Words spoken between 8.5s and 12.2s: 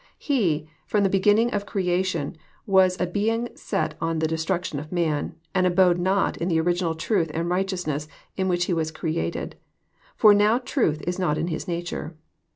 he was created; for now truth is not in his nature.